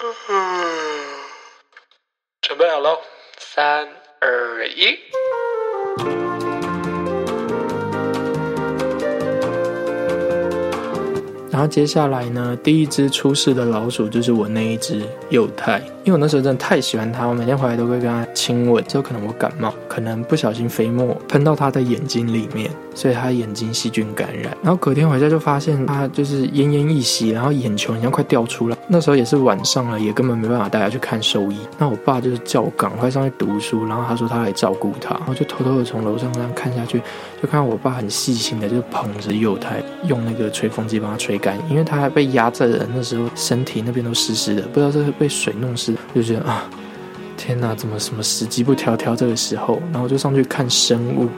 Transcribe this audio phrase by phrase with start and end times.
[0.00, 0.06] 嗯
[2.40, 2.98] 准备好了，
[3.38, 3.86] 三
[4.20, 4.98] 二一。
[11.50, 18.82] 然后接下来呢，第一只出世的老鼠就是我那一只幼态，因为我那时候真的太喜欢它，我每天回来都会跟它亲吻。
[18.86, 24.56] 之后可能我感冒，可能不小心飞沫喷到它的眼睛里面，所以它眼睛细菌感染。
[24.62, 28.76] 然后隔天回家就发现它就是奄奄一息，然后眼球好像快掉出来。
[28.92, 31.56] 那时候也是晚上了，也根本没办法带他去看兽医。
[31.78, 37.00] 那我爸就是叫我赶快上去读书，然后他说他来照顾他，然后就偷偷的从楼上这样看下去，
[37.42, 41.58] 就看到我爸很细心的就捧着幼胎，用那个吹风机帮它吹干。
[41.70, 46.68] 因为他还被压在人那时候，身体那边都湿湿的，不知道是被水弄湿，就觉得啊，
[47.38, 49.80] 天哪，怎么什么时机不调调这个时候？
[49.90, 51.28] 然后就上去看生物。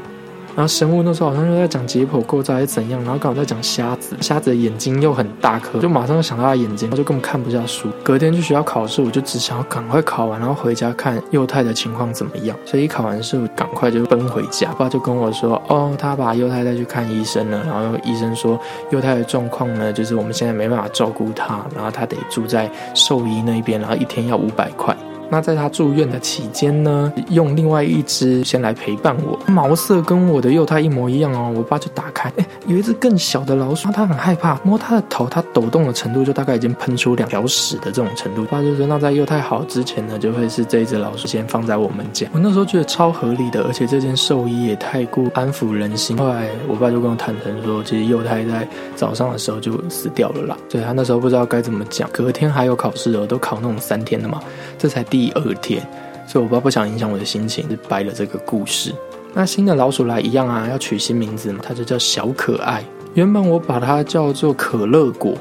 [0.57, 7.89] 然后生物那时候好像又在讲解剖构造还是怎样，然后刚好在讲虾瞎子的眼睛又很大颗，就马上想到他眼睛，就根本看不下书。
[8.03, 12.57] 隔天去学校考试，我就只想要赶快考完，然后回家看幼态的情况怎么样。
[12.65, 14.73] 所以一考完试，我赶快就奔回家。
[14.73, 18.59] 爸就跟我说：“哦，他把幼态带去看医生了，然后医生说
[18.91, 24.97] 幼态的状况呢，就是我们现在没办法照顾他，然后他得住在兽医那边，然后一天要五百块。”
[25.31, 31.53] 那在他住院的期间呢，用另外一只先来陪伴我，毛色跟我的幼态一模一样哦。
[31.57, 38.43] 我爸就打开，哎，有一只更小的老鼠，他很害怕，摸它的头，它抖动的程度就大概已经喷出两条屎的这种程度。
[38.43, 42.27] 我爸就说，那在幼态好之前呢，就会是这一只老鼠先放在我们家。
[42.33, 46.17] 我那时候觉得超合理的，而且这件兽医也太过安抚人心。
[46.17, 50.57] 后来我爸就跟我坦诚说，其实幼态在早上的时候就死掉了啦。
[50.69, 52.09] 所以他那时候不知道该怎么讲。
[52.13, 54.41] 隔天还有考试哦，都考那种三天的嘛，
[54.85, 55.03] 这才。
[55.05, 55.81] 第二天，
[56.27, 58.93] 所以我爸不想影响我的心情，就掰了这个故事。
[59.33, 62.85] 那新的老鼠来一样啊，要取新名字嘛，它就叫小可爱。
[63.15, 65.33] 原本我把它叫做可乐果，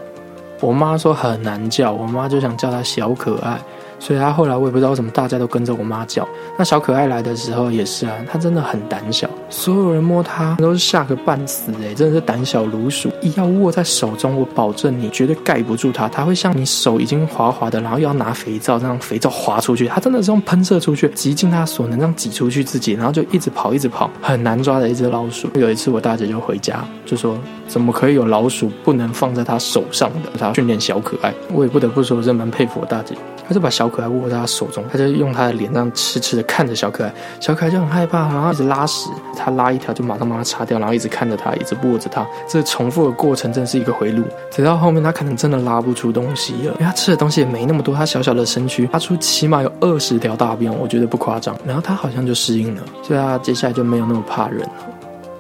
[0.62, 3.60] 我妈说很难叫，我妈就想叫它小可爱。
[4.00, 6.26] 所以它后来我也不知道为什么大家都跟着我妈叫。
[6.58, 13.12] 那小可爱来的时候也是啊，它真的很胆小，所有人摸它都是吓个半死哎，真的是胆小如鼠。
[13.22, 25.48] 一要握在手中，我保证你绝对盖不住它，它会像你手已经滑滑的，然后要拿肥皂让肥皂滑出去，它真的是用喷射出去，极尽它所能让挤出去自己，然后就一直跑一直跑，很难抓的一只老鼠。
[25.54, 27.38] 有一次我大姐就回家就说，
[27.68, 30.32] 怎么可以有老鼠不能放在她手上的？
[30.40, 33.16] 她训练小可爱，我也不得不说，真蛮佩服我大姐。
[33.48, 44.24] 他就把小可爱握在他手中，他就用他的脸这样痴痴的看着小可爱，小可爱就很害怕，然后一直拉屎，他拉一条就马上帮他擦掉，然后一直看着他，一直握着他，这重复的过程真是一个回路。
[44.52, 51.56] 直到后面他可能真的拉不出东西了，因为他吃的东西也没那么多，他小小的身躯拉出起码有二十条大便，我觉得不夸张。
[51.66, 54.70] 然后他好像就适应了，所以他接下来就没有那么怕人了。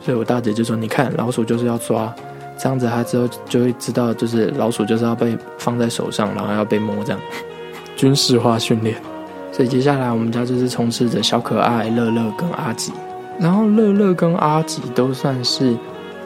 [0.01, 2.13] 所以我大姐就说：“你看，老鼠就是要抓，
[2.57, 7.21] 这样子他之后就会知道，就是老鼠就是要被放在手上，然后要被摸这样。”
[8.03, 8.97] 军事化训练，
[9.49, 12.91] 所以接下来我们家就是充斥着小可爱乐乐跟阿吉，
[13.39, 15.73] 然后乐乐跟阿吉都算是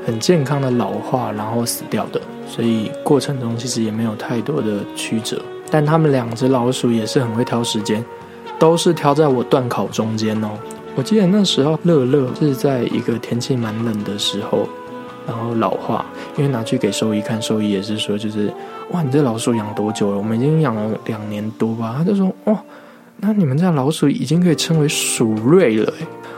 [0.03, 5.39] 很健康的老化，然后死掉的，所以过程中其实也没有太多的曲折。
[5.69, 8.03] 但他们两只老鼠也是很会挑时间，
[8.57, 10.49] 都是挑在我断考中间哦。
[10.95, 14.67] 我记得那时候乐乐是在一个天气蛮冷的时候。
[15.27, 16.05] 然后老化，
[16.37, 18.49] 因为拿去给兽医看，兽医也是说，就是
[18.91, 20.17] 哇，你这老鼠养多久了？
[20.17, 21.95] 我们已经养了两年多吧。
[21.97, 22.57] 他就说，哇，
[23.17, 25.93] 那你们这老鼠已经可以称为鼠瑞了。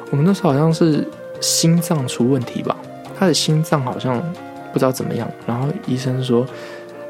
[0.10, 1.08] 我们那时候好像是
[1.40, 2.76] 心脏出问题吧，
[3.18, 4.20] 他的心脏好像
[4.74, 5.30] 不知道怎么样。
[5.46, 6.44] 然后医生说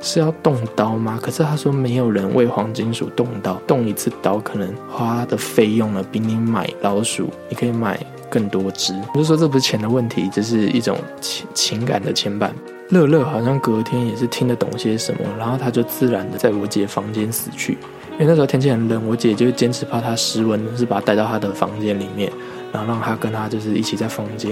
[0.01, 1.17] 是要动刀吗？
[1.21, 7.97] 可是他说没有人为黄金鼠动刀，动一次刀可能花的费用呢，比你买老鼠，你可以买。
[8.29, 12.51] 更多只，我就说这不是钱的问题，这是一种情情感的牵绊。
[12.89, 17.77] 乐乐好像隔天也是听得懂些什么，然后他就自然的在我姐房间死去。
[18.13, 22.31] 因为那时候天气很冷，我姐就坚持怕他失温，是把他带到他的房间里面，
[22.73, 24.51] 然后让他跟他就是一起在房间。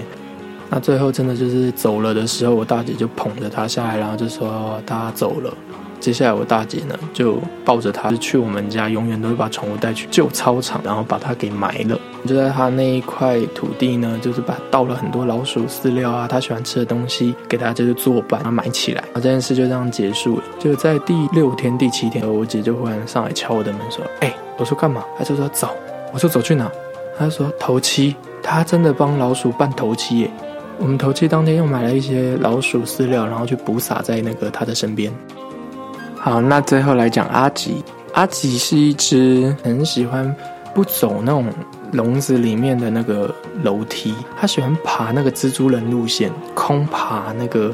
[0.70, 5.54] 那最后真的就是走了的时候，我大姐就捧着他下来，然后就说他走了。
[6.00, 12.00] 接下来我大姐呢就抱着它去我们家，永远都会把宠物带去旧操场，然后把它给埋了。
[12.26, 19.02] 就在她那一块土地呢，就是把倒了很多老鼠饲料啊，他喜欢吃的东西，给他就是做板，然后埋起来。
[19.02, 20.44] 然后这件事就这样结束了。
[20.60, 25.70] 就在第六天、第七天，我姐就忽然上来敲我的门说：“哎，我说干嘛？”她就说走。
[26.14, 26.72] 我说走去哪？
[27.18, 28.16] 她说头七。
[28.42, 30.32] 她真的帮老鼠办头七耶。
[30.80, 35.12] 我们头七当天又买了一些老鼠饲料，然后去补撒在那个他的身边。
[36.30, 37.82] 好，那最后来讲阿吉。
[38.14, 40.36] 阿吉是一只很喜欢
[40.76, 41.46] 不走那种
[41.94, 43.34] 笼子里面的那个
[43.64, 47.74] 楼梯，他喜欢爬那个蜘蛛人路线，空爬那个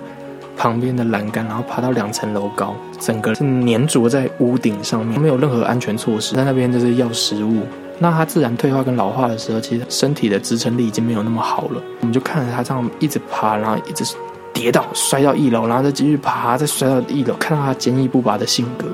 [0.56, 7.64] 旁边的栏杆，然后爬到两层楼高，整个是粘着在屋顶上面，没有任何安全措施，在那边就是要食物。
[7.98, 11.82] 那它自然退化跟老化的时候，其实身体的支撑力已经没有那么好了。
[12.02, 14.06] 我们就看着它这样一直爬，然后一直
[14.54, 18.86] 跌倒，摔到一楼，然后再继续爬，再摔到一楼，看到它坚毅不拔的性格，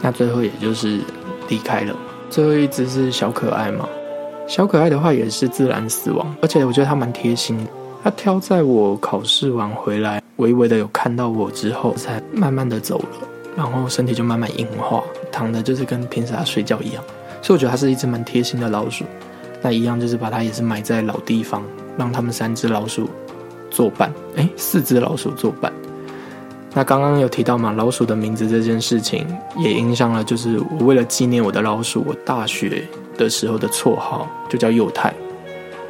[0.00, 1.00] 那最后也就是
[1.48, 1.94] 离开了。
[2.30, 3.88] 最后一只是小可爱嘛，
[4.46, 7.64] 小可爱的话也是自然死亡，而且我觉得它蛮贴心的。
[8.04, 17.02] 它挑在我考试完回来，微微的有看到我之后，才慢慢的走了，然后身体就慢慢硬化，躺的就是跟平时它睡觉一样。
[17.42, 19.04] 所以我觉得它是一只蛮贴心的老鼠。
[19.60, 21.64] 那一样就是把它也是埋在老地方，
[21.96, 23.10] 让他们三只老鼠
[23.70, 24.12] 作伴。
[24.36, 25.72] 哎，四只老鼠作伴。
[26.74, 29.26] 那刚刚有提到嘛，老鼠的名字这件事情
[29.56, 32.84] 也影响了，就是我为了纪念我的老鼠，我大学
[33.16, 35.12] 的时候的绰号就叫幼太。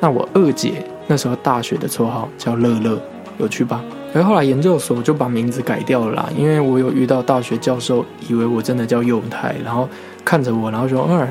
[0.00, 2.98] 那我二姐那时候大学的绰号叫乐乐，
[3.38, 3.84] 有趣吧？
[4.14, 9.86] 而后来研究所就把名字改掉了啦，因为我有遇到大学教授以为我真的叫幼太，然后
[10.24, 11.28] 看着我，然后说：“二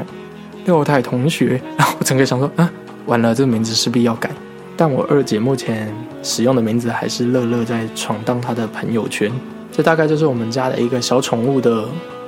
[0.66, 2.70] 幼太同学。”然后我整个想说：“啊，
[3.08, 4.30] 完了，这个名字势必要改。”
[4.78, 5.92] 但我二姐目前
[6.22, 9.32] 使用的名字还是乐乐，在闯荡她的朋友圈。
[9.72, 11.84] 这大概就是我们家的一个小宠物的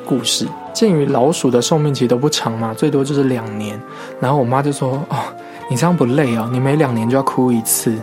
[0.06, 0.48] 故事。
[0.74, 3.80] 鉴于老鼠的寿命其实都不长嘛，最多就是两年。
[4.20, 5.18] 然后我妈就说：“哦，
[5.70, 6.50] 你这样不累哦？
[6.52, 7.96] 你每两年就要哭一次。”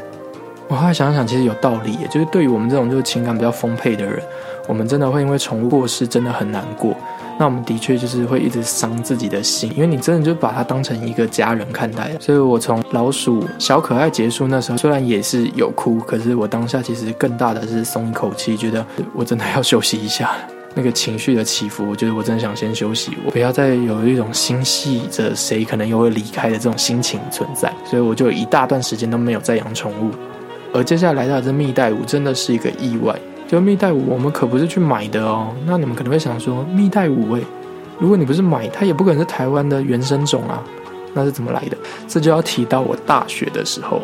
[0.68, 4.20] 我后来想想，其实有道理，就是对于我们这种就是情感比较丰沛的人，
[4.66, 6.94] 我们真的会因为宠物过世真的很难过。
[7.38, 12.10] 那我们的确就是会一直伤自己的心，因为你真的就把它当成一个家人看待。
[12.18, 18.84] 所以我从老鼠小可爱结束那时候，虽然也是有哭，可是我当下其实更大的是松一口气，觉得
[19.14, 20.30] 我真的要休息一下。
[20.74, 27.72] 那个情绪的起伏，我觉得我真的想先休息，我不要再有一种心系着谁可能又会离开的这种心情存在。
[27.84, 30.10] 所以我就一大段时间都没有再养宠物。
[30.74, 33.14] 而接下来来到这蜜袋鼯，真的是一个意外。
[33.46, 35.48] 就蜜袋鼯，我们可不是去买的哦。
[35.66, 37.42] 那你们可能会想说，蜜袋鼯诶，
[37.98, 40.62] 如果你不是买，它也不可能是台湾的原生种啊。
[41.14, 41.76] 那是怎么来的？
[42.06, 44.02] 这就要提到我大学的时候。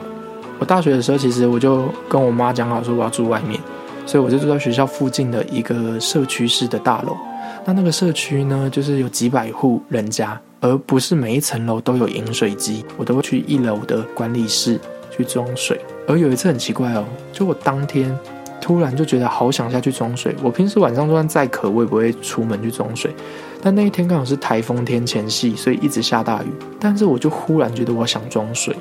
[0.58, 3.60] 我大学的时候，其实我就跟我妈讲好说我要住外面，
[4.06, 7.16] 所以我就住在学校附近的一个社区式的大楼。
[7.64, 12.84] 那那个社区呢，就是有几百户人家，而不是每一层楼都有饮水机。
[12.96, 14.80] 我都会去一楼的管理室
[15.10, 15.78] 去装水。
[16.08, 18.16] 而有一次很奇怪哦，就我当天
[18.62, 20.34] 突然就觉得好想下去装水。
[20.40, 23.14] 我平时晚上就算再渴，我也不会出门去装水。
[23.60, 26.46] 但那一天刚好是台风天前夕，所以一直下大雨。
[26.78, 28.74] 但是我就忽然觉得我想装水，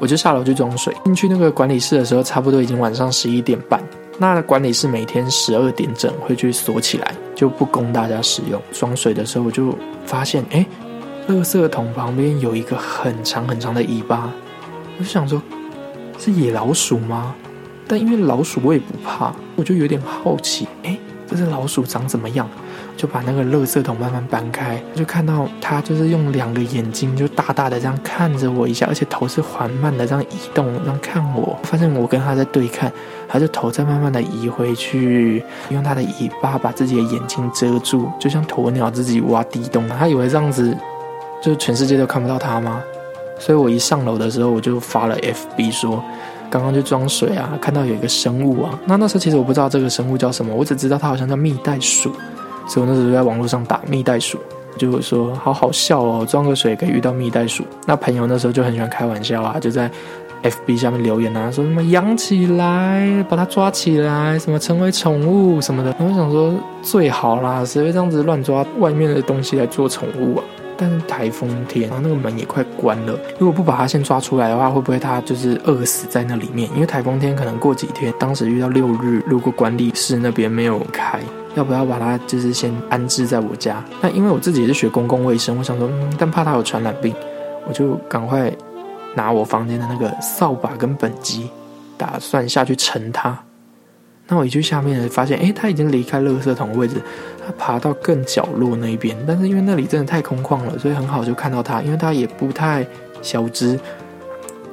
[0.00, 0.92] 我就下楼去装水。
[1.04, 3.80] 进去那个管理室的时候，差不多已经晚上十一点半。
[4.18, 8.60] 那管理室每天十二点整会去锁起来，就不供大家使用。
[8.72, 9.74] 装水的时候，我就
[10.04, 10.66] 发现，哎，
[11.28, 14.28] 垃圾桶旁边有一个很长很长的尾巴，
[14.98, 15.40] 我就想说。
[16.18, 17.34] 是野老鼠吗？
[17.90, 20.68] 但因为老鼠我也不怕，我就有点好奇。
[20.84, 20.96] 哎，
[21.28, 22.48] 这只老鼠长怎么样？
[22.96, 31.58] 就把那个垃圾桶慢慢搬开，就看到它就是用两个眼睛就大大的这样看着我一下，而且头是缓慢的这样移动，这样看我。
[31.64, 32.92] 发现我跟它在对看，
[33.26, 39.88] 它就头在慢慢的移回去，用它的尾巴把自己的眼睛遮住，就像鸵鸟自己挖地洞。
[39.88, 40.76] 它以为这样子，
[41.42, 42.80] 就全世界都看不到它吗？
[43.38, 46.04] 所以我一上楼的时候，我就发了 FB 说，
[46.50, 48.78] 刚刚去装水啊，看到有一个生物啊。
[48.84, 52.12] 那那时候其实我不知道这个生物叫什么，我只知道它好像叫蜜袋鼠。
[52.68, 54.38] 所以我那时候就在网络上打蜜袋鼠，
[54.76, 57.64] 就说好好笑哦，装个水可以遇到蜜袋鼠。
[57.86, 59.90] 那朋友那时候就很喜欢开玩笑啊，就在
[60.44, 65.92] FB 下面留言啊，说什么养起来，把它抓起来，什么成为宠物什么的。
[65.98, 70.44] 我想说最好啦，谁会这样子乱抓外面的东西来做宠物啊？
[70.80, 73.18] 但是台风天，然后那个门也快关了。
[73.38, 76.70] 如果不把它先抓出来的话，会不会它就是饿死在那里面？
[76.72, 81.20] 因为台风天可能过几天，当时遇到六日，如果管理室那边没有开，
[81.54, 83.84] 要不要把它就是先安置在我家？
[84.00, 87.14] 那因为我自己也是学公共卫生，我想说，嗯，但怕它有传染病，
[87.68, 88.50] 我就赶快
[89.14, 91.50] 拿我房间的那个扫把跟本机，
[91.98, 93.38] 打算下去盛它。
[94.30, 97.02] 那我一去下面，发现哎，他已经离开垃圾桶的位置，
[97.44, 99.16] 他爬到更角落那一边。
[99.26, 102.86] 但是因为那里真的太空旷了，所以很好就看到他，因为他也不太
[103.20, 103.76] 小只，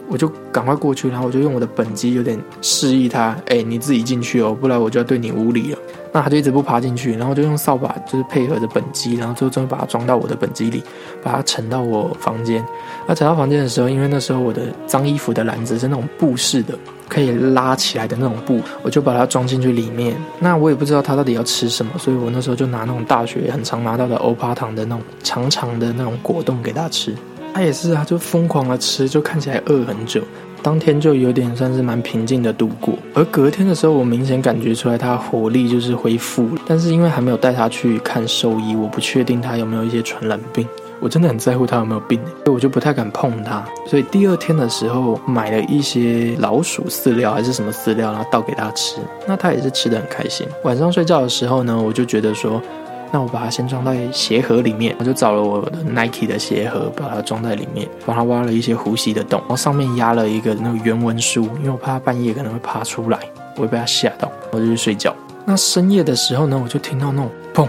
[0.07, 5.79] 我就赶快过去，然后我就用我的本机有点示意他，哎，你自己进去哦，不然我就要对你无礼了。
[6.11, 10.83] 那它就一直不爬进去，然后就用扫把就是配合着本机，然后最后终于把它装到我的本机里，
[11.23, 12.65] 把它盛到我房间。
[13.07, 16.77] 那盛到房间的时候，因为那时候我的脏衣服的篮子是那种布式的。
[17.09, 20.13] 可以拉起来的那种布，我就把它装进去里面。
[20.39, 27.15] 那我也不知道它到底要吃什么，所以我那时候就拿那种大学很常拿到的欧巴糖的那种长长的那种果冻给它吃。
[27.53, 30.21] 它也是啊，就疯狂的吃，就看起来饿很久。
[30.67, 32.93] 当天就有点算是蛮平静的度过。
[33.13, 40.67] 而隔天的时候，我明显感觉出来他活力就是恢复了，但是因为还没有带他去看兽医，我不确定他有没有一些传染病。
[40.99, 43.65] 我真的很在乎他有没有病，所以我就不太敢碰他。
[43.85, 50.45] 所以第二天的时候买了一些老鼠饲料还是什么饲料，然后倒给他吃，那他也是吃的很开心。
[50.65, 52.61] 晚上睡觉的时候呢，我就觉得说。
[53.11, 63.19] 那我把它先装在鞋盒里面，我就找了我的 Nike 的鞋盒，把它装在里面，帮它挖了一些呼吸的洞，然后上面压了一个那个原文书，因为我怕它半夜可能会爬出来，
[63.55, 65.15] 我会被它吓到，我就去睡觉。
[65.45, 67.67] 那深夜的时候呢，我就听到那种砰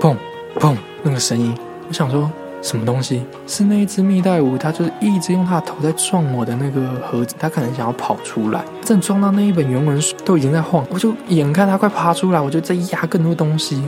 [0.00, 0.16] 砰
[0.58, 1.54] 砰那个声音，
[1.88, 2.30] 我想说。
[2.62, 3.22] 什么东西？
[3.46, 8.62] 是那一只蜜袋鼯，它就是一直用它的头在撞我的那个盒子，它可能想要跑出来。
[8.84, 13.82] 正撞到那一本原文书，都已经在晃，我就眼看它快爬出来，我就在压更多东西。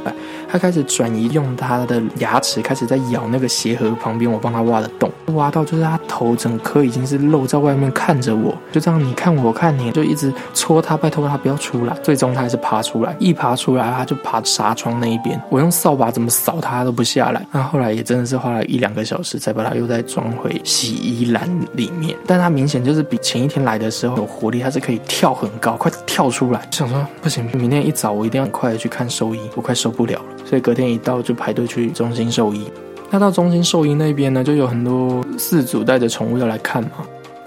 [0.49, 11.95] 它开始转移，用它的牙齿开始在咬那个鞋盒旁边我帮它挖的洞，挖到就是它头整颗已经是露在外面看着我，就这样你看我看你，就一直戳它，拜托它不要出来。
[12.03, 17.47] 最终它还是爬出来，一爬出来它就爬纱窗那一边，我用扫把怎么扫它都不下来。
[17.53, 18.67] 那后来也真的是后来了。
[18.67, 26.69] 一两个小时才把它又再装回洗衣篮里面，但它明显就是比前一天来的时候有活力，它是可以跳很高，快跳出来。
[26.71, 30.25] 想说不行，明天一早我一定要很快的去看兽医，我快受不了了。
[30.45, 32.71] 所以隔天一到就排队去中心兽医。
[33.11, 36.91] 那到中心兽医那边呢，就有很多饲主带着宠物要来看嘛。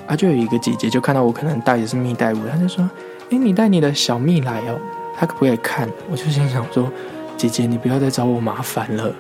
[0.08, 2.84] 啊，就有一个姐姐就看到我可能带的是蜜袋鼯，她就说
[3.32, 4.78] ：“哎，你带你的小蜜来哦，
[5.16, 6.92] 她可不可以看？”我就心想说
[7.38, 9.16] ：“姐姐，你不要再找我麻烦了。”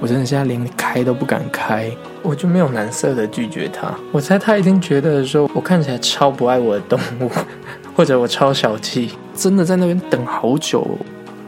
[0.00, 1.90] 我真的现在连开都不敢开，
[2.22, 3.94] 我就没有难色的拒绝他。
[4.12, 7.30] 我猜他一定觉得说我看起来超不爱我的动物，
[7.94, 10.86] 或者我超小气，真的在那边等好久，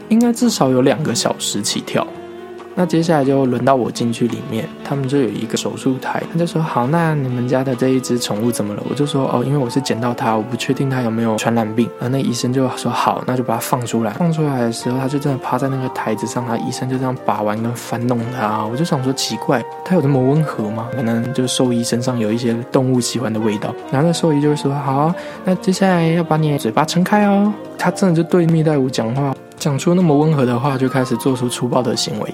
[0.07, 2.05] 应该至少有两个小时起跳。
[2.75, 8.83] 那接下来就轮到我进去里面，他们就有一个手术台，他就说好，那你们家的这一只宠物怎么了？
[8.89, 11.87] 我就说哦，因为我是捡到它，我不确定它有没有传染病。
[11.99, 14.11] 然后那医生就说好，那就把它放出来。
[14.13, 18.65] 放出来的时候，它就真的趴在那个台子上，他医生就这样把玩跟翻弄它。
[18.65, 20.87] 我就想说奇怪，它有这么温和吗？
[20.95, 23.73] 可能就兽医身上有一些动物喜欢的味道。
[23.91, 25.13] 然后那兽医就会说好，
[25.45, 27.53] 那接下来要把你嘴巴撑开哦。
[27.77, 32.33] 他真的就对蜜袋鼯讲话，讲出那么温和的话，就开始做出粗暴的行为。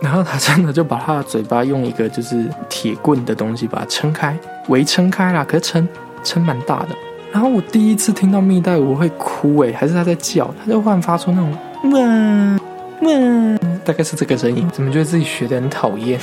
[0.00, 4.38] 然后他真的就把他的嘴巴用一个就是铁棍的东西把它撑开，
[4.68, 5.88] 围撑开了，可是撑
[6.22, 6.88] 撑蛮大的。
[7.32, 11.50] 然后我第一次听到蜜袋鼯会哭，诶，还是他在叫，他就忽然发出那种
[11.92, 12.58] 哇
[13.02, 14.68] 哇，大概是这个声音。
[14.72, 16.18] 怎么觉得自己学的很讨厌？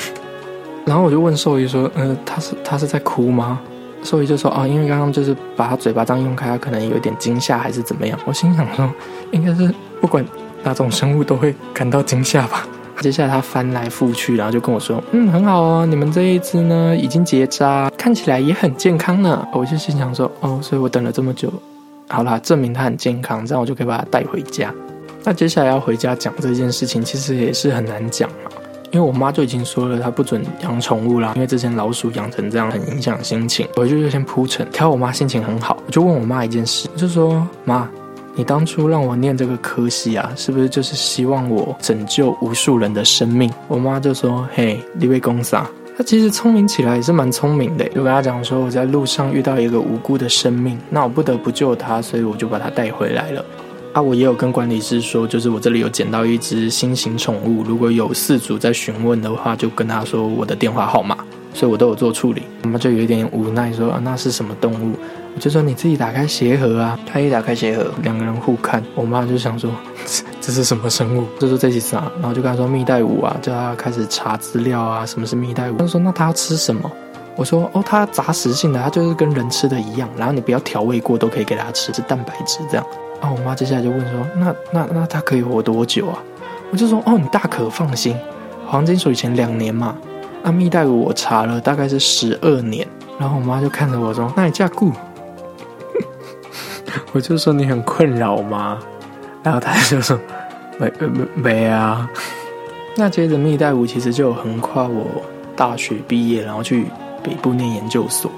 [0.85, 3.59] 然后我就问兽医说，呃，他是他是在哭吗？
[4.03, 8.17] 兽医就说，哦，因为刚刚就是把他嘴巴这样用开，他可能有点惊吓还是怎么样。
[8.25, 8.89] 我心想说，
[9.31, 10.23] 应该是不管
[10.63, 12.67] 哪种生物都会感到惊吓吧。
[13.01, 21.51] 接下来他翻来覆去，然后就跟我说：“嗯，很好哦，你们这一只呢已经结扎，看起来也很健康呢。”我就心想说：“哦，所以我等了这么久，
[22.07, 24.73] 好啦，证明它很健康，这样我就可以把它带回家。”
[25.23, 28.51] 那接下来要回家讲这件事情，其实也是很难讲嘛，
[28.91, 33.67] 因为我妈就已经说了，她不准养宠物啦，因为之前老鼠养成这样很影响心情。
[33.75, 37.87] 我就就先铺陈，挑我妈心情很好，我就问我妈一件事，就说：“妈。”
[38.37, 43.49] 你当初让我念这个科系啊，是不是就是希望我拯救无数人的生命？
[43.69, 47.87] 我妈就说：“嘿，你位公傻。”她其实聪明起来也是蛮聪明的。
[47.89, 53.45] 就跟她讲说，我在路上遇到一个无辜的生命，那我不得不救他，所以我就把他带回来了。
[53.93, 61.17] 啊，我也有跟管理师说，就是我这里有捡到一只新型宠物，如果有饲主在询问的话，就跟他说我的电话号码，
[61.53, 62.43] 所以我都有做处理。
[62.63, 64.93] 我妈就有一点无奈说：“啊，那是什么动物？”
[65.35, 69.69] 我就说你自己打开鞋盒啊，他一打开鞋盒，两个人互看，我妈就想说
[70.39, 71.25] 这是什么生物？
[71.37, 72.09] 就说这是啥？
[72.21, 75.77] 然后就跟他说蜜袋鼯啊，叫他开始查资料啊，什么是蜜袋鼯？
[75.77, 76.89] 他说那他要吃什么？
[77.35, 82.85] 我说哦，它杂食性的，它就是跟人吃的一样，然后你不要调味过都可以给它吃，是蛋白质这样。
[83.19, 86.23] 然后我妈接下来就问说那那那它可以活多久啊？
[86.71, 88.15] 我就说哦，你大可放心，
[88.65, 89.97] 黄金鼠以前两年嘛，
[90.43, 92.87] 那蜜袋鼯我查了大概是十二年。
[93.19, 94.91] 然后我妈就看着我说那你嫁顾。
[97.13, 98.79] 我就说你很困扰吗？
[99.43, 100.19] 然后他就说
[100.79, 102.09] 没没没啊。
[102.95, 105.05] 那接着蜜袋鼯其实就横跨我
[105.55, 106.85] 大学毕业，然后去
[107.21, 108.31] 北部念研究所，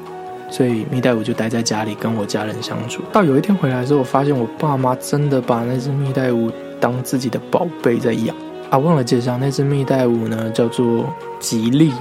[0.49, 3.01] 所以蜜袋鼯就待在家里跟我家人相处。
[3.13, 8.35] 到有一天回来的时候，我发现我爸妈真的把那只蜜袋鼯当自己的宝贝在养
[8.69, 8.77] 啊。
[8.77, 11.05] 忘了介绍，那只蜜袋鼯呢叫做
[11.39, 11.93] 吉利。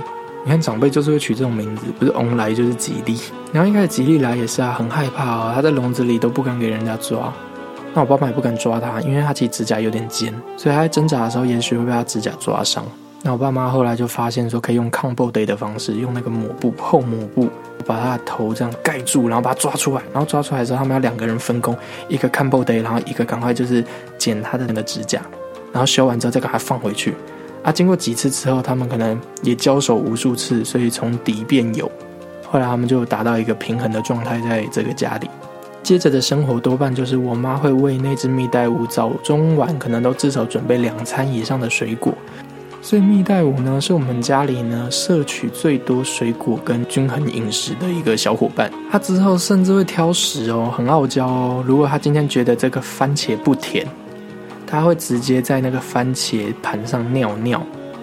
[0.47, 3.19] 你看长辈就是会取这种名字，不是翁来就是吉利。
[3.53, 7.33] 然后一开始吉利来也是啊，很害怕啊，他在笼子里都不敢给人家抓。
[7.93, 12.85] 那我爸爸也不敢抓他，因为他其实指甲有点尖，所以他在挣扎的时候也许会被他指甲抓伤。
[13.23, 17.49] 那我爸妈后来就发现说，可以用抗 body 的方式，用那个抹布厚抹布
[17.85, 21.77] 把他的头这样盖住，然后把他抓出来，然后抓出来之后，他们要两个人分工，
[22.07, 23.83] 一个看 body，然后一个赶快就是
[24.17, 25.21] 剪他的那个指甲，
[25.73, 27.17] 然后修完之后再给他放回去。
[27.67, 31.91] 啊，经过几次之后，他们可能也交手无数次，所以从敌变友，
[32.49, 35.29] 后来他们就达到一个平衡的状态，在这个家里。
[35.83, 42.15] 接着的生活多半就是我妈会为那只蜜袋鼯早中晚可能都至少准备两餐以上的水果，
[42.81, 48.71] 所以蜜袋鼯呢是我们家里呢摄取最多水果跟均衡饮食的一个小伙伴。
[48.93, 51.65] 它之后甚至会挑食哦，很傲娇哦。
[51.67, 53.85] 如果它今天觉得这个番茄不甜，
[54.77, 57.63] 它会直接在那个番茄盘上尿尿，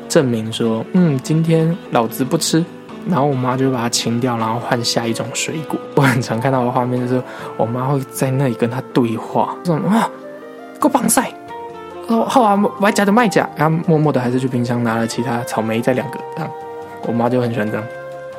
[0.09, 2.63] 证明说，嗯，今天老子不吃。
[3.05, 5.77] 然后我妈就把它清掉，然后换下一种水果。
[5.95, 7.21] 我很常看到的画面就是，
[7.57, 10.09] 我妈会在那里跟他对话，这种 啊，
[10.79, 11.29] 够棒晒。
[12.07, 16.19] 哦，好啊，买假的卖假，然后默默的还是去冰箱拿了其他草莓再两个。
[16.37, 16.51] 这样，
[17.05, 17.85] 我妈就很喜欢这样。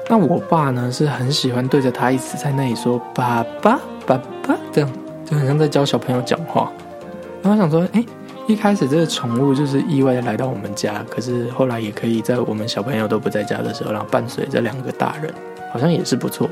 [0.08, 4.90] 那我爸呢，是很喜欢对着他一直在那里说爸爸爸爸，这样
[5.26, 6.72] 就很像在教小朋友讲话。
[7.42, 8.02] 然后想说，哎。
[8.46, 15.32] 一开始这个宠物就是意外的来到我们家，可是后来也可以在我们小朋友都不在家的时候，然后伴随这两个大人，
[15.72, 16.48] 好像也是不错。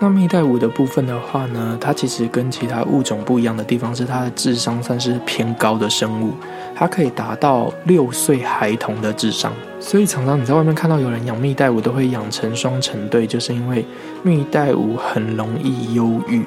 [0.00, 6.32] 那蜜袋鼯的部分的话呢，它其实跟其他物种不一样的地方是它的智商算是偏高的生物，
[6.74, 9.52] 它可以达到六岁孩童的智商。
[9.78, 13.86] 所以常常你在外面看到有人养蜜袋鼯，都会养成双成对，就是因为
[14.24, 16.42] 蜜袋鼯很容易忧郁，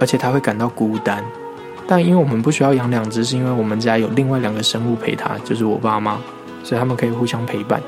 [0.00, 1.22] 而且它会感到孤单。
[1.86, 6.18] 但因为我们不需要养两只，是因为我们家有另外两个生物陪它，就是我爸妈，
[6.62, 7.80] 所以他们可以互相陪伴。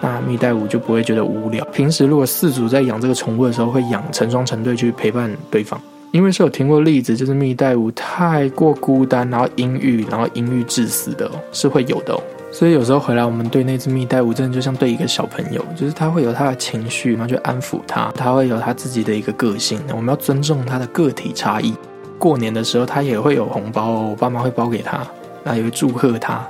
[0.00, 1.64] 那蜜袋鼯就不会觉得无聊。
[1.66, 5.80] 平时如果饲主在养这个宠物的时候，会养成双成对去陪伴对方。
[6.10, 12.14] 因为是有听过例子，就是蜜袋鼯太过孤单，然后阴郁，然后阴郁致死的，是会有的。
[12.14, 12.22] 哦。
[12.50, 21.74] 所以有时候回来，我们对那只蜜袋鼯真的就像对一个小朋友，就是他会有他的情绪，然后去安抚它，它会有他自己的一个个性，我们要尊重它的个体差异。
[22.18, 25.06] 过年的时候，他也会有红包，我爸妈会包给他，
[25.44, 26.44] 那也会祝贺他，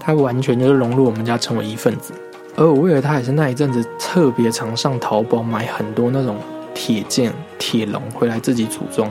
[0.00, 2.12] 他完全就是融入我们家，成为一份子。
[2.56, 6.36] 而我为了他，也是那一阵子特别常上淘宝买很多那种
[6.74, 9.08] 铁剑、铁笼回来自己组装，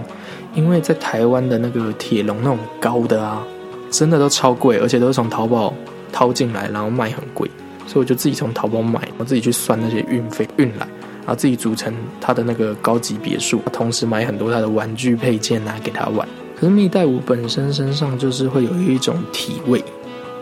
[0.54, 3.42] 因为在台湾的那个铁笼那种高的啊，
[3.90, 5.74] 真的都超贵，而且都是从淘宝
[6.12, 7.50] 掏进来，然后卖很贵，
[7.88, 10.88] 所以我就自己从淘宝买，我自己去算那些运费运来。
[11.20, 16.28] 然后自己组成他的那个高级别墅，同时买很多他的玩具配件拿给他玩。
[16.56, 19.84] 可是蜜袋鼯本身身上就是会有一种体味，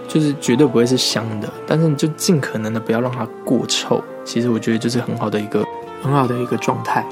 [0.07, 4.03] 就是绝对不会是香的，但是你就尽可能的不要让它过臭。
[4.25, 5.63] 其实我觉得就是很好的一个
[6.01, 7.05] 很好的一个状态。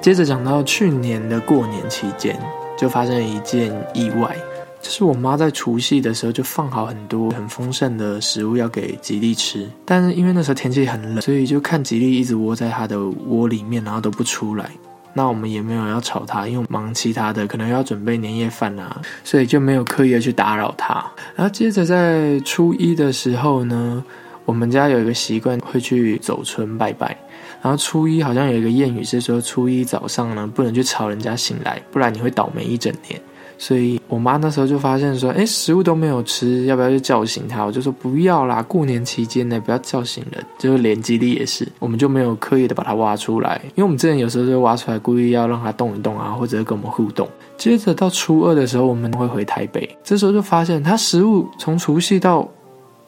[0.00, 2.38] 接着讲到去年的过年期间，
[2.78, 4.36] 就发生了一件意外。
[4.80, 14.70] 就是我妈在除夕的时候就放好很多很丰盛的食物要给吉利吃，但是因为那时候天气很冷，所以就看吉利一直窝在它的窝里面，然后都不出来。
[15.14, 21.04] 那我们也没有要吵它，因为忙其他的，可能要准备年夜饭啊，所以就没有刻意的去打扰它。
[21.34, 24.04] 然后接着在初一的时候呢，
[24.44, 27.16] 我们家有一个习惯会去走村拜拜，
[27.60, 33.20] 然后初一好像有一个谚语是说，初一早上呢不能去吵人家醒来，不然你会倒霉一整年。
[33.60, 37.64] 所以我妈那时候就发现说，哎，食物都没有吃，要不要去叫醒他？
[37.64, 40.44] 我就说不要啦，过年期间呢，不要叫醒人。
[40.58, 47.28] 就是连基地也是，我们就没有刻意的把它挖出来，因为我们之前有时候就挖出来，故意要让它动一动啊，或者跟我们互动。
[47.56, 52.48] 接着到初二的时候，我们会回台北，这时候就发现它食物从除夕到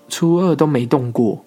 [0.08, 1.38] 初二都没动过。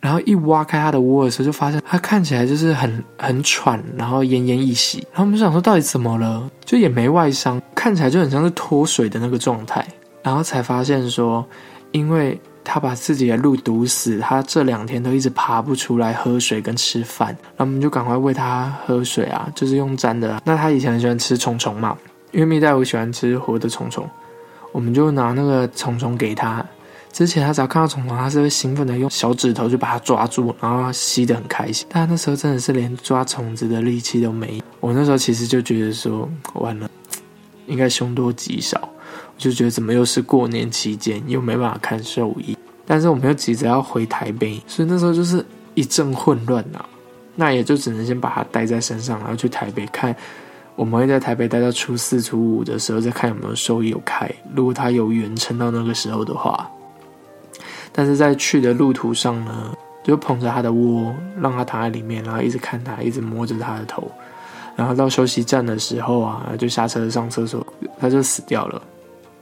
[0.00, 4.98] 然后一挖开它的窝的时候，就发现它看起来就是很很喘，然后奄奄一息。
[5.10, 6.48] 然后我们就想说，到底怎么了？
[6.64, 9.84] 就也没外伤，看起来就很像是脱水的那个状态。
[10.22, 11.44] 然后才发现说，
[11.92, 17.28] 因为它把自己的路堵死，它这两天都一直爬不出来喝水跟吃饭。
[17.56, 20.40] 然后我们就赶快喂它喝水啊，就是用粘的。
[20.44, 21.96] 那它以前很喜欢吃虫虫嘛，
[22.32, 24.08] 因为蜜袋鼯喜欢吃活的虫虫，
[24.72, 26.64] 我们就拿那个虫虫给它。
[27.16, 31.86] 之前他只要看到虫虫，他是会兴奋的用小指头就把它抓住，然后吸得很开心。
[31.88, 34.62] 但那时候真的是连抓虫子的力气都没。
[34.80, 36.90] 我那时候其实就觉得说，完了，
[37.66, 38.78] 应该凶多吉少。
[38.82, 46.84] 我就觉得怎么又是过年期间，又没办法看兽医，但是我们又急着要回台北，所以那时候就是一阵混乱呐。
[47.34, 50.14] 那也就只能先把它带在身上，然后去台北看。
[50.74, 54.30] 我们会在台北待到初四、初五的时候，再看有没有兽医有开。
[54.54, 56.70] 如果他有缘撑到那个时候的话。
[57.96, 64.06] 但是在去的路途上呢，就捧着他的窝，让他躺在里面，然后一直看他，一直摸着他的头，
[64.76, 67.66] 然后到休息站的时候啊，就下车上厕所，
[67.98, 68.82] 他就死掉了，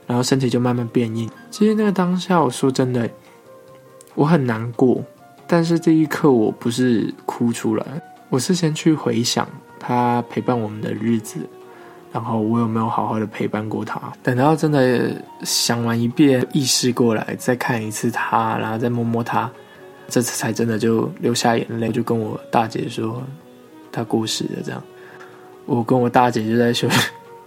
[0.07, 1.29] 然后身体就慢慢变硬。
[1.51, 3.09] 其实那个当下，我说真的，
[4.13, 5.03] 我很难过，
[5.45, 7.85] 但是这一刻我不是哭出来，
[8.29, 9.45] 我是先去回想
[9.77, 11.39] 它陪伴我们的日子，
[12.15, 14.01] 然后我有没有好好的陪伴过他。
[14.23, 15.11] 等到真的
[15.43, 19.51] 想完一遍，意识过来，再看一次他，然后再摸摸他，
[20.07, 23.21] 这次才真的就流下眼泪，就跟我大姐说，
[23.91, 24.61] 他过世了。
[24.63, 24.81] 这样，
[25.65, 26.87] 我跟我大姐就在休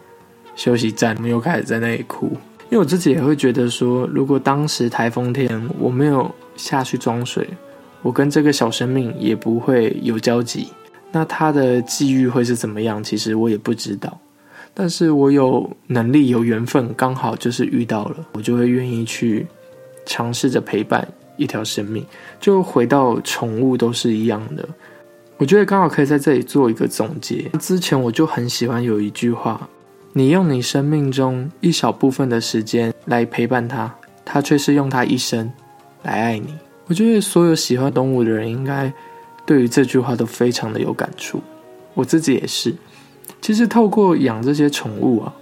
[0.54, 2.26] 休息站，我们又开始在那里哭。
[2.68, 7.48] 因为我自己也会觉得说，如果当时台风天我没有下去装水，
[8.02, 10.68] 我跟这个小生命也不会有交集。
[11.10, 13.02] 那他的际遇会是怎么样？
[13.02, 14.14] 其实我也不知道。
[14.80, 19.44] 但是我有能力、有缘分，刚好就是遇到了，我就会愿意去
[20.06, 22.06] 尝试着陪伴一条生命。
[22.38, 24.68] 就回到宠物都是一样的，
[25.36, 27.50] 我觉得刚好可以在这里做一个总结。
[27.58, 29.68] 之前我就很喜欢有一句话。
[30.12, 33.92] 你用你生命中一小部分的时间来陪伴他，
[34.24, 35.52] 他却是用他一生
[36.04, 36.56] 来爱你。
[36.86, 38.92] 我觉得所有喜欢动物的人应该
[39.44, 41.42] 对于这句话都非常的有感触。
[41.94, 42.72] 我自己也是。
[43.40, 45.32] 其实透过养这些宠物啊，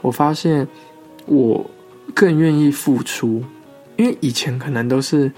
[0.00, 0.66] 我发现
[1.26, 1.68] 我
[2.14, 3.42] 更愿意付出，
[3.96, 5.30] 因为以前可能都是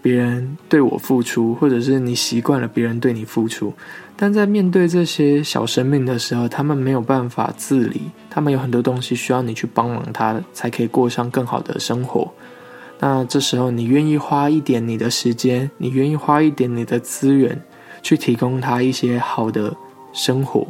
[0.00, 3.72] 别人对我付出，或者是你习惯了别人对你付出。
[4.16, 12.28] 但在面对这些小生命的时候，他们没有办法自理，他们有很多东西需要你去帮忙，他才可以过上更好的生活。
[12.98, 17.62] 那这时候，你愿意花一点你的时间，你愿意花一点你的资源，
[18.02, 19.72] 去提供他一些好的
[20.12, 20.66] 生活。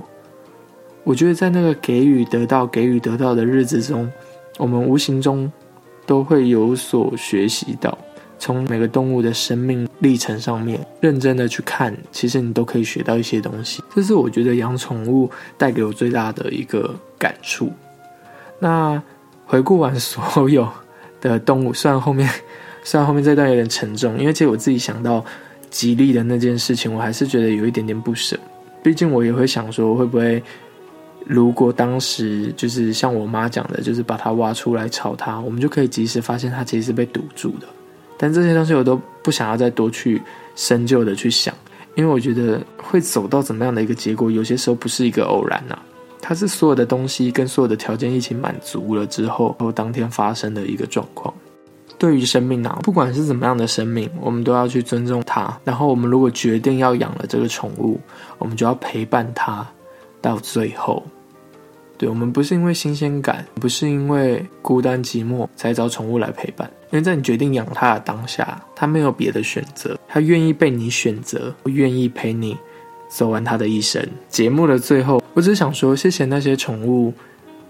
[1.05, 4.11] 我觉得，在那个给予得到、给予得到的日子中，
[4.59, 5.51] 我们无形中
[6.07, 7.97] 都会有所学习到。
[8.41, 13.83] 从每个动物的生命历程上面认真的去看，其实你都可以学到一些东西。
[13.93, 17.73] 这是我觉得养宠物带给我最大的一个感触。
[18.61, 19.03] 那
[19.45, 20.69] 回顾完所有
[21.21, 22.31] 的动物，虽然后面
[22.85, 25.25] 虽然后面这段有点沉重，因为其实我自己想到
[25.69, 28.39] 吉利的那件事情，我还是觉得有一点点不舍。
[28.85, 30.41] 毕竟我也会想说，会不会
[31.29, 37.67] 如果当时就是像我妈讲的，就是把它挖出来炒它，我们就可以及时发现它其实是被堵住的。
[38.17, 40.21] 但这些东西我都不想要再多去
[40.57, 41.55] 深究的去想，
[41.95, 45.79] 因为我觉得会走到怎么样的一个结果，有些时候不是一个偶然呐，
[46.21, 51.33] 它是所有的东西跟所有的条件一起满足了之后，然后当天发生的一个状况。
[51.99, 55.57] 对于生命啊，不管是怎么样的生命，我们都要去尊重它。
[55.63, 58.01] 然后我们如果决定要养了这个宠物，
[58.39, 59.67] 我们就要陪伴它
[60.23, 61.05] 到最后。
[61.99, 66.71] 对我们不是因为新鲜感，不是因为孤单寂寞才找宠物来陪伴。
[66.91, 72.57] 因为在你决定养它的当下，它没有别的选择，它愿意被你选择，愿意陪你
[73.11, 74.03] 走完它的一生。
[74.31, 77.13] 节目的最后，我只想说，谢谢那些宠物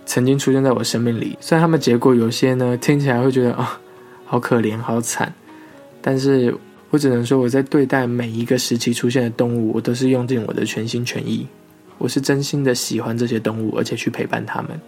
[0.06, 1.36] 曾经出现在我生命里。
[1.40, 3.80] 虽然他们结果有些呢听起来会觉得啊，
[4.24, 5.32] 好可怜，好惨，
[6.00, 6.54] 但是
[6.90, 11.44] 我只能说，我在对待每一个时期出现的动物，我都是用尽我的全心全意。
[11.98, 14.80] 我是真心的喜欢这些动物，而且去陪伴他们。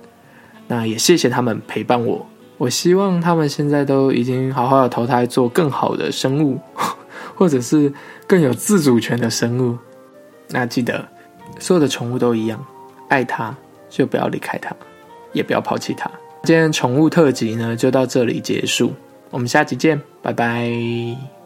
[0.67, 2.25] 那也谢谢他们陪伴我。
[2.57, 6.59] 我希望他们现在都已经好好的投胎做更好的生物，
[7.35, 7.93] 或者是
[8.27, 9.77] 更有自主权的生物。
[10.49, 11.07] 那记得，
[11.59, 12.65] 所有的宠物都一样，
[13.09, 13.57] 爱它
[13.89, 14.75] 就不要离开它，
[15.33, 16.11] 也不要抛弃它。
[16.45, 18.93] 今天宠物特辑呢就到这里结束，
[19.31, 21.40] 我们下集见，拜拜。